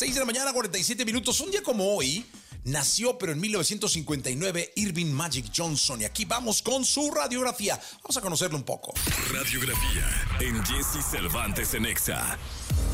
6 0.00 0.14
de 0.14 0.20
la 0.20 0.24
mañana, 0.24 0.50
47 0.54 1.04
minutos. 1.04 1.38
Un 1.40 1.50
día 1.50 1.62
como 1.62 1.94
hoy, 1.94 2.24
nació, 2.64 3.18
pero 3.18 3.32
en 3.32 3.40
1959, 3.40 4.72
Irving 4.76 5.12
Magic 5.12 5.52
Johnson. 5.54 6.00
Y 6.00 6.06
aquí 6.06 6.24
vamos 6.24 6.62
con 6.62 6.86
su 6.86 7.10
radiografía. 7.10 7.78
Vamos 8.02 8.16
a 8.16 8.22
conocerlo 8.22 8.56
un 8.56 8.64
poco. 8.64 8.94
Radiografía 9.30 10.06
en 10.40 10.64
Jesse 10.64 11.04
Cervantes 11.04 11.74
en 11.74 11.84
Exa. 11.84 12.38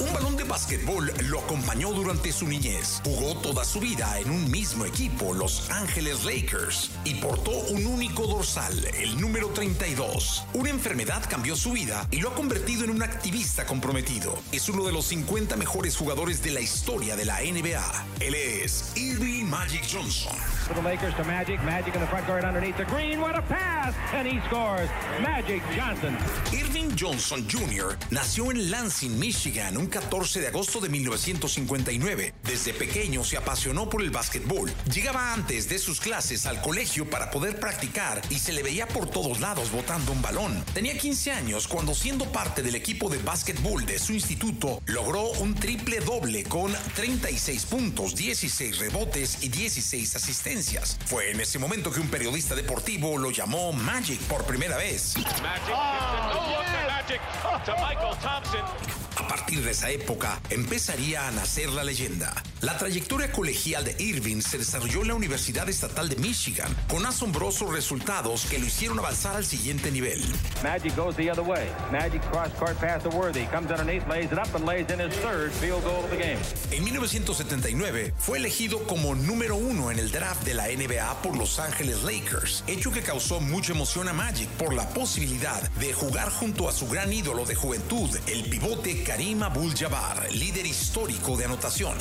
Un 0.00 0.12
balón 0.12 0.36
de 0.36 0.44
básquetbol 0.44 1.12
lo 1.28 1.40
acompañó 1.40 1.92
durante 1.92 2.32
su 2.32 2.48
niñez. 2.48 3.00
Jugó 3.04 3.36
toda 3.36 3.64
su 3.64 3.78
vida 3.78 4.18
en 4.18 4.30
un 4.30 4.50
mismo 4.50 4.84
equipo, 4.84 5.32
Los 5.32 5.70
Ángeles 5.70 6.24
Lakers, 6.24 6.90
y 7.04 7.14
portó 7.14 7.52
un 7.52 7.86
único 7.86 8.26
dorsal, 8.26 8.72
el 8.98 9.20
número 9.20 9.48
32. 9.50 10.44
Una 10.54 10.70
enfermedad 10.70 11.22
cambió 11.28 11.54
su 11.54 11.72
vida 11.72 12.08
y 12.10 12.20
lo 12.20 12.30
ha 12.30 12.34
convertido 12.34 12.84
en 12.84 12.90
un 12.90 13.02
activista 13.02 13.66
comprometido. 13.66 14.38
Es 14.50 14.68
uno 14.68 14.84
de 14.84 14.92
los 14.92 15.06
50 15.06 15.56
mejores 15.56 15.96
jugadores 15.96 16.42
de 16.42 16.50
la 16.50 16.60
historia 16.60 17.14
de 17.14 17.24
la 17.24 17.40
NBA. 17.40 18.06
Él 18.20 18.34
es 18.34 18.92
Irving 18.96 19.44
Magic 19.44 19.82
Johnson. 19.90 20.36
For 20.66 20.74
the 20.74 20.82
Lakers 20.82 21.14
to 21.16 21.24
Magic. 21.24 21.62
Magic 21.62 21.94
in 21.94 22.00
the 22.00 22.06
front 22.06 22.26
court 22.26 22.42
underneath 22.42 22.76
the 22.78 22.86
green. 22.86 23.20
What 23.20 23.36
a 23.36 23.42
pass! 23.42 23.94
And 24.14 24.26
he 24.26 24.40
scores. 24.48 24.88
Magic 25.20 25.62
Johnson. 25.76 26.16
Irving 26.52 26.96
Johnson 26.96 27.46
Jr. 27.46 27.98
nació 28.10 28.50
en 28.50 28.70
Lansing, 28.70 29.18
Michigan, 29.18 29.76
un 29.84 29.90
14 29.90 30.40
de 30.40 30.48
agosto 30.48 30.80
de 30.80 30.88
1959. 30.88 32.34
Desde 32.42 32.72
pequeño 32.72 33.22
se 33.22 33.36
apasionó 33.36 33.90
por 33.90 34.00
el 34.00 34.10
básquetbol. 34.10 34.72
Llegaba 34.90 35.34
antes 35.34 35.68
de 35.68 35.78
sus 35.78 36.00
clases 36.00 36.46
al 36.46 36.62
colegio 36.62 37.08
para 37.10 37.30
poder 37.30 37.60
practicar 37.60 38.22
y 38.30 38.38
se 38.38 38.52
le 38.52 38.62
veía 38.62 38.88
por 38.88 39.10
todos 39.10 39.40
lados 39.40 39.70
botando 39.70 40.12
un 40.12 40.22
balón. 40.22 40.64
Tenía 40.72 40.96
15 40.96 41.32
años 41.32 41.68
cuando 41.68 41.94
siendo 41.94 42.24
parte 42.32 42.62
del 42.62 42.74
equipo 42.76 43.10
de 43.10 43.18
básquetbol 43.18 43.84
de 43.84 43.98
su 43.98 44.14
instituto 44.14 44.80
logró 44.86 45.28
un 45.32 45.54
triple 45.54 46.00
doble 46.00 46.44
con 46.44 46.72
36 46.94 47.66
puntos, 47.66 48.14
16 48.16 48.78
rebotes 48.78 49.42
y 49.42 49.48
16 49.50 50.16
asistencias. 50.16 50.96
Fue 51.04 51.30
en 51.30 51.40
ese 51.40 51.58
momento 51.58 51.92
que 51.92 52.00
un 52.00 52.08
periodista 52.08 52.54
deportivo 52.54 53.18
lo 53.18 53.30
llamó 53.30 53.72
Magic 53.74 54.20
por 54.22 54.44
primera 54.44 54.78
vez. 54.78 55.14
Magic. 55.42 55.74
Oh, 55.74 56.62
Magic 56.88 57.20
to 57.66 57.74
Michael 57.82 58.14
Thompson. 58.22 58.83
A 59.24 59.26
partir 59.26 59.64
de 59.64 59.70
esa 59.70 59.88
época 59.88 60.38
empezaría 60.50 61.26
a 61.26 61.30
nacer 61.30 61.70
la 61.70 61.82
leyenda. 61.82 62.34
La 62.64 62.78
trayectoria 62.78 63.30
colegial 63.30 63.84
de 63.84 63.94
Irving 63.98 64.40
se 64.40 64.56
desarrolló 64.56 65.02
en 65.02 65.08
la 65.08 65.14
Universidad 65.14 65.68
Estatal 65.68 66.08
de 66.08 66.16
Michigan, 66.16 66.74
con 66.88 67.04
asombrosos 67.04 67.70
resultados 67.70 68.46
que 68.46 68.58
lo 68.58 68.64
hicieron 68.64 68.98
avanzar 68.98 69.36
al 69.36 69.44
siguiente 69.44 69.90
nivel. 69.90 70.18
Magic 70.62 70.96
goes 70.96 71.14
the 71.14 71.30
other 71.30 71.42
way. 71.42 71.68
Magic 71.92 72.22
cross 72.30 72.48
court 72.58 72.74
pass 72.80 73.02
to 73.02 73.10
Worthy. 73.10 73.44
Comes 73.52 73.70
underneath, 73.70 74.08
lays 74.08 74.32
it 74.32 74.38
up, 74.38 74.48
and 74.54 74.64
lays 74.64 74.90
in 74.90 74.98
his 74.98 75.14
third 75.16 75.52
field 75.52 75.84
goal 75.84 76.04
of 76.04 76.10
the 76.10 76.16
game. 76.16 76.38
En 76.70 76.82
1979 76.84 78.14
fue 78.16 78.38
elegido 78.38 78.78
como 78.84 79.14
número 79.14 79.56
uno 79.56 79.90
en 79.90 79.98
el 79.98 80.10
draft 80.10 80.42
de 80.46 80.54
la 80.54 80.68
NBA 80.68 81.20
por 81.20 81.36
Los 81.36 81.58
Ángeles 81.58 82.02
Lakers, 82.02 82.64
hecho 82.66 82.90
que 82.90 83.02
causó 83.02 83.40
mucha 83.40 83.72
emoción 83.72 84.08
a 84.08 84.14
Magic 84.14 84.48
por 84.56 84.72
la 84.72 84.88
posibilidad 84.88 85.60
de 85.72 85.92
jugar 85.92 86.30
junto 86.30 86.66
a 86.66 86.72
su 86.72 86.88
gran 86.88 87.12
ídolo 87.12 87.44
de 87.44 87.56
juventud, 87.56 88.08
el 88.26 88.48
pivote 88.48 89.04
Karim 89.04 89.42
Abdul-Jabbar, 89.42 90.32
líder 90.32 90.64
histórico 90.64 91.36
de 91.36 91.44
anotación. 91.44 91.98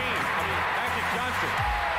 Kareem. 0.00 0.62
Magic 0.76 1.06
Johnson 1.14 1.89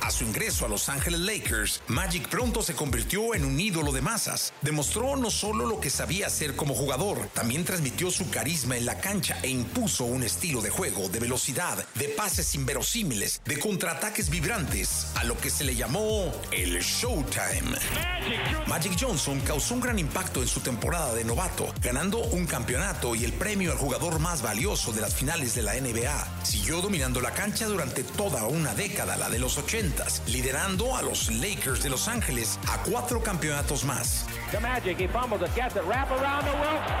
A 0.00 0.10
su 0.10 0.24
ingreso 0.24 0.66
a 0.66 0.68
Los 0.68 0.88
Ángeles 0.88 1.20
Lakers, 1.20 1.82
Magic 1.86 2.28
pronto 2.28 2.60
se 2.62 2.74
convirtió 2.74 3.34
en 3.34 3.44
un 3.44 3.60
ídolo 3.60 3.92
de 3.92 4.00
masas. 4.00 4.52
Demostró 4.60 5.16
no 5.16 5.30
solo 5.30 5.66
lo 5.66 5.78
que 5.78 5.88
sabía 5.88 6.26
hacer 6.26 6.56
como 6.56 6.74
jugador, 6.74 7.28
también 7.32 7.64
transmitió 7.64 8.10
su 8.10 8.28
carisma 8.28 8.76
en 8.76 8.86
la 8.86 8.98
cancha 8.98 9.38
e 9.42 9.48
impuso 9.48 10.04
un 10.04 10.24
estilo 10.24 10.60
de 10.62 10.70
juego, 10.70 11.08
de 11.08 11.20
velocidad, 11.20 11.84
de 11.94 12.08
pases 12.08 12.54
inverosímiles, 12.56 13.40
de 13.44 13.58
contraataques 13.60 14.30
vibrantes, 14.30 15.06
a 15.14 15.22
lo 15.22 15.38
que 15.38 15.50
se 15.50 15.62
le 15.62 15.76
llamó 15.76 16.32
el 16.50 16.80
Showtime. 16.80 17.70
Magic. 17.70 18.66
Magic 18.66 18.96
Johnson 18.98 19.38
causó 19.40 19.74
un 19.74 19.80
gran 19.80 19.98
impacto 20.00 20.42
en 20.42 20.48
su 20.48 20.58
temporada 20.58 21.14
de 21.14 21.24
novato, 21.24 21.72
ganando 21.80 22.18
un 22.18 22.46
campeonato 22.46 23.14
y 23.14 23.24
el 23.24 23.32
premio 23.32 23.70
al 23.70 23.78
jugador 23.78 24.18
más 24.18 24.42
valioso 24.42 24.92
de 24.92 25.02
las 25.02 25.14
finales 25.14 25.54
de 25.54 25.62
la 25.62 25.74
NBA. 25.74 26.44
Siguió 26.44 26.80
dominando 26.80 27.20
la 27.20 27.30
cancha 27.30 27.66
durante 27.66 27.91
toda 28.00 28.46
una 28.46 28.74
década, 28.74 29.16
la 29.16 29.28
de 29.28 29.38
los 29.38 29.58
80s, 29.58 30.24
liderando 30.26 30.96
a 30.96 31.02
los 31.02 31.30
Lakers 31.30 31.82
de 31.82 31.90
Los 31.90 32.08
Ángeles 32.08 32.58
a 32.68 32.82
cuatro 32.82 33.22
campeonatos 33.22 33.84
más. 33.84 34.24
To 34.52 34.60
Magic. 34.60 34.98
He 34.98 35.08
fumbles. 35.08 35.42
Gets 35.54 35.76
it. 35.76 35.84
Wrap 35.86 36.10
around 36.10 36.44
the 36.44 36.52
well. 36.52 36.91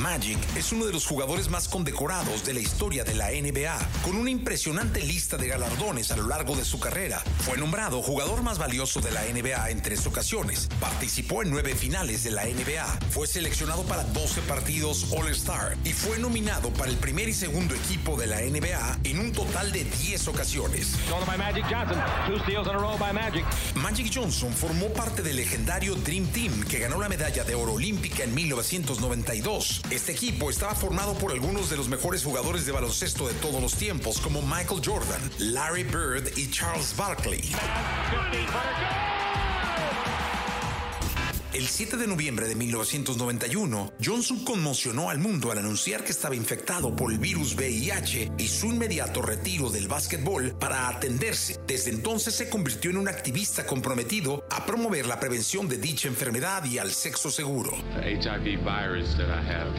Magic 0.00 0.38
es 0.56 0.72
uno 0.72 0.86
de 0.86 0.92
los 0.92 1.06
jugadores 1.06 1.50
más 1.50 1.68
condecorados 1.68 2.44
de 2.46 2.54
la 2.54 2.60
historia 2.60 3.04
de 3.04 3.14
la 3.14 3.28
NBA, 3.30 3.78
con 4.02 4.16
una 4.16 4.30
impresionante 4.30 5.02
lista 5.02 5.36
de 5.36 5.48
galardones 5.48 6.10
a 6.10 6.16
lo 6.16 6.26
largo 6.26 6.56
de 6.56 6.64
su 6.64 6.80
carrera. 6.80 7.22
Fue 7.40 7.58
nombrado 7.58 8.02
jugador 8.02 8.42
más 8.42 8.58
valioso 8.58 9.00
de 9.00 9.10
la 9.10 9.22
NBA 9.24 9.70
en 9.70 9.82
tres 9.82 10.06
ocasiones, 10.06 10.68
participó 10.80 11.42
en 11.42 11.50
nueve 11.50 11.74
finales 11.74 12.24
de 12.24 12.30
la 12.30 12.44
NBA, 12.44 12.98
fue 13.10 13.26
seleccionado 13.26 13.82
para 13.82 14.04
12 14.04 14.40
partidos 14.42 15.06
All-Star 15.12 15.76
y 15.84 15.92
fue 15.92 16.18
nominado 16.18 16.70
para 16.70 16.90
el 16.90 16.96
primer 16.96 17.28
y 17.28 17.34
segundo 17.34 17.74
equipo 17.74 18.16
de 18.16 18.26
la 18.26 18.40
NBA 18.40 19.00
en 19.04 19.18
un 19.18 19.32
total 19.32 19.70
de 19.70 19.84
10 19.84 20.28
ocasiones. 20.28 20.96
Stolen 21.06 21.26
by 21.26 21.36
Magic 21.36 21.64
Johnson. 21.70 21.98
Two 22.26 22.38
steals 22.44 22.66
in 22.66 22.74
a 22.74 22.78
row 22.78 22.96
by 22.98 23.12
Magic. 23.12 23.44
Magic 23.74 24.10
Johnson 24.12 24.50
formó 24.52 24.88
parte 24.94 25.20
del 25.20 25.36
legendario 25.36 25.94
Dream 25.94 26.26
Team 26.28 26.64
que 26.64 26.78
ganó 26.78 26.98
la 26.98 27.08
medalla 27.10 27.44
de 27.44 27.54
oro 27.54 27.74
olímpica 27.74 28.24
en 28.24 28.34
1992. 28.34 29.82
Este 29.90 30.12
equipo 30.12 30.50
estaba 30.50 30.74
formado 30.76 31.14
por 31.14 31.32
algunos 31.32 31.68
de 31.68 31.76
los 31.76 31.88
mejores 31.88 32.22
jugadores 32.22 32.64
de 32.64 32.70
baloncesto 32.70 33.26
de 33.26 33.34
todos 33.34 33.60
los 33.60 33.74
tiempos, 33.74 34.20
como 34.20 34.40
Michael 34.40 34.80
Jordan, 34.84 35.20
Larry 35.38 35.82
Bird 35.82 36.30
y 36.36 36.48
Charles 36.48 36.94
Barkley. 36.96 37.52
50 41.50 41.56
footer. 41.56 41.60
El 41.60 41.66
7 41.66 41.96
de 41.96 42.06
noviembre 42.06 42.48
de 42.48 42.54
1991, 42.54 43.92
Johnson 44.02 44.44
conmocionó 44.44 45.10
al 45.10 45.18
mundo 45.18 45.50
al 45.50 45.58
anunciar 45.58 46.04
que 46.04 46.12
estaba 46.12 46.34
infectado 46.34 46.94
por 46.94 47.12
el 47.12 47.18
virus 47.18 47.54
VIH 47.54 48.32
y 48.38 48.48
su 48.48 48.66
inmediato 48.66 49.22
retiro 49.22 49.70
del 49.70 49.88
básquetbol 49.88 50.56
para 50.58 50.88
atenderse. 50.88 51.58
Desde 51.66 51.90
entonces 51.90 52.34
se 52.34 52.48
convirtió 52.48 52.90
en 52.90 52.98
un 52.98 53.08
activista 53.08 53.66
comprometido 53.66 54.44
a 54.50 54.64
promover 54.64 55.06
la 55.06 55.18
prevención 55.18 55.68
de 55.68 55.78
dicha 55.78 56.08
enfermedad 56.08 56.64
y 56.64 56.78
al 56.78 56.90
sexo 56.90 57.30
seguro. 57.30 57.72
the 58.44 58.56
virus 58.56 59.16
that 59.16 59.28
I 59.28 59.42
have 59.42 59.72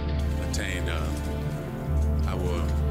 attained, 0.49 0.89
uh, 0.89 2.29
I 2.29 2.35
will. 2.35 2.81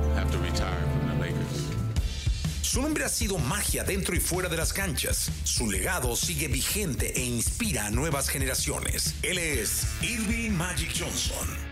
Su 2.71 2.81
nombre 2.81 3.03
ha 3.03 3.09
sido 3.09 3.37
magia 3.37 3.83
dentro 3.83 4.15
y 4.15 4.21
fuera 4.21 4.49
de 4.49 4.57
las 4.57 4.73
canchas. 4.73 5.29
Su 5.43 5.69
legado 5.69 6.15
sigue 6.15 6.47
vigente 6.47 7.21
e 7.21 7.25
inspira 7.25 7.87
a 7.87 7.91
nuevas 7.91 8.29
generaciones. 8.29 9.17
Él 9.23 9.39
es 9.39 9.89
Irving 10.03 10.51
Magic 10.53 10.93
Johnson. 10.97 11.70